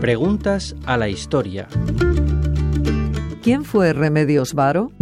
Preguntas 0.00 0.74
a 0.86 0.96
la 0.96 1.10
historia. 1.10 1.68
¿Quién 3.42 3.64
fue 3.64 3.92
Remedios 3.92 4.54
Varo? 4.54 4.92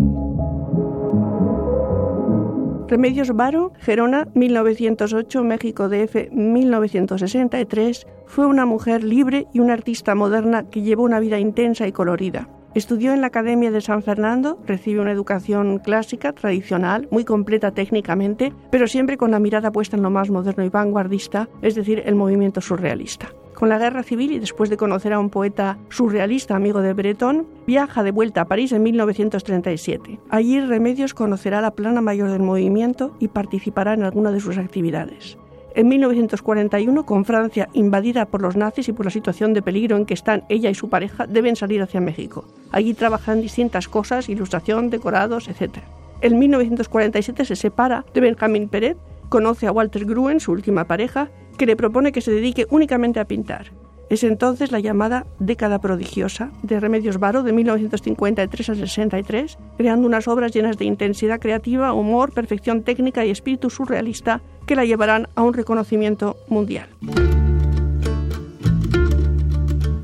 Remedios 2.89 3.31
Varo, 3.31 3.73
Gerona, 3.79 4.27
1908, 4.35 5.45
México 5.45 5.89
DF, 5.89 6.33
1963, 6.33 8.09
fue 8.27 8.47
una 8.47 8.67
mujer 8.67 9.05
libre 9.05 9.47
y 9.55 9.61
una 9.61 9.75
artista 9.75 10.17
moderna 10.17 10.69
que 10.69 10.83
llevó 10.83 11.05
una 11.05 11.21
vida 11.21 11.39
intensa 11.39 11.87
y 11.87 11.93
colorida. 11.93 12.49
Estudió 12.75 13.13
en 13.13 13.21
la 13.21 13.29
Academia 13.29 13.71
de 13.71 13.81
San 13.81 14.03
Fernando, 14.03 14.59
recibió 14.67 15.03
una 15.03 15.13
educación 15.13 15.79
clásica, 15.79 16.33
tradicional, 16.33 17.07
muy 17.13 17.25
completa 17.25 17.71
técnicamente, 17.71 18.53
pero 18.73 18.89
siempre 18.89 19.17
con 19.17 19.31
la 19.31 19.39
mirada 19.39 19.71
puesta 19.71 19.97
en 19.97 20.03
lo 20.03 20.11
más 20.11 20.29
moderno 20.29 20.65
y 20.65 20.71
vanguardista, 20.71 21.49
es 21.63 21.77
decir, 21.77 22.03
el 22.05 22.17
movimiento 22.17 22.61
surrealista. 22.61 23.29
Con 23.59 23.71
la 23.71 23.79
guerra 23.79 24.05
civil 24.05 24.31
y 24.31 24.39
después 24.39 24.71
de 24.71 24.77
conocer 24.77 25.13
a 25.13 25.19
un 25.19 25.31
poeta 25.31 25.79
surrealista 25.89 26.55
amigo 26.55 26.81
de 26.81 26.93
Breton, 26.93 27.45
viaja 27.67 28.05
de 28.05 28.13
vuelta 28.13 28.43
a 28.43 28.45
París 28.45 28.71
en 28.71 28.85
1937. 28.85 30.21
Allí 30.31 30.61
Remedios 30.61 31.13
conocerá 31.13 31.61
la 31.61 31.73
plana 31.73 32.01
mayor 32.01 32.31
del 32.31 32.43
movimiento 32.43 33.17
y 33.19 33.27
participará 33.27 33.95
en 33.95 34.05
alguna 34.05 34.31
de 34.31 34.39
sus 34.39 34.59
actividades. 34.59 35.39
En 35.75 35.89
1941, 35.89 37.05
con 37.05 37.25
Francia 37.25 37.69
invadida 37.73 38.27
por 38.27 38.43
los 38.43 38.55
nazis 38.55 38.91
y 38.91 38.93
por 38.93 39.07
la 39.07 39.11
situación 39.11 39.55
de 39.55 39.63
peligro 39.63 39.97
en 39.97 40.07
que 40.07 40.15
están 40.15 40.45
ella 40.49 40.71
y 40.71 40.77
su 40.77 40.89
pareja, 40.89 41.27
deben 41.27 41.57
salir 41.57 41.83
hacia 41.83 42.01
México. 42.01 42.45
Allí 42.71 42.95
trabajan 42.95 43.41
distintas 43.41 43.89
cosas, 43.89 44.29
ilustración, 44.29 44.89
decorados, 44.89 45.49
etc. 45.49 45.79
En 46.21 46.39
1947 46.39 47.45
se 47.45 47.57
separa 47.57 48.05
de 48.15 48.21
Benjamín 48.21 48.69
Pérez, 48.69 48.97
conoce 49.29 49.67
a 49.67 49.73
Walter 49.73 50.05
Gruen, 50.05 50.39
su 50.39 50.53
última 50.53 50.85
pareja, 50.85 51.29
que 51.59 51.67
le 51.67 51.77
propone 51.77 52.13
que 52.13 52.23
se 52.23 52.31
dedique 52.31 52.67
únicamente 52.71 53.21
a 53.21 53.27
pintar. 53.27 53.73
Es 54.09 54.25
entonces 54.25 54.73
la 54.73 54.81
llamada 54.81 55.27
década 55.39 55.81
prodigiosa 55.81 56.51
de 56.63 56.81
Remedios 56.81 57.19
Varo 57.19 57.43
de 57.43 57.53
1953 57.53 58.71
a 58.71 58.75
63, 58.75 59.59
creando 59.77 60.07
unas 60.07 60.29
obras 60.29 60.53
llenas 60.53 60.79
de 60.79 60.87
intensidad 60.87 61.41
creativa, 61.41 61.93
humor, 61.93 62.33
perfección 62.33 62.83
técnica 62.83 63.27
y 63.27 63.31
espíritu 63.31 63.69
surrealista 63.69 64.41
que 64.67 64.77
la 64.77 64.87
llevarán 64.87 65.29
a 65.35 65.43
un 65.43 65.53
reconocimiento 65.53 66.37
mundial. 66.49 66.89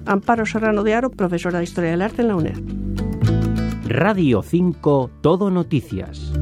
Amparo 0.05 0.45
Serrano 0.45 0.83
de 0.83 0.93
Aro, 0.93 1.11
profesora 1.11 1.59
de 1.59 1.65
Historia 1.65 1.93
del 1.93 2.03
Arte 2.03 2.21
en 2.21 2.29
la 2.29 2.37
UNED. 2.37 2.59
Radio 3.87 4.43
5 4.43 5.11
Todo 5.23 5.51
Noticias. 5.51 6.33